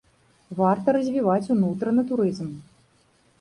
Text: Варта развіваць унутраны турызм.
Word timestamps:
Варта 0.59 0.95
развіваць 0.97 1.51
унутраны 1.57 2.07
турызм. 2.13 2.49